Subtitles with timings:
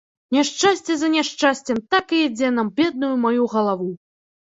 [0.35, 3.91] Няшчасце за няшчасцем так і ідзе на бедную маю галаву!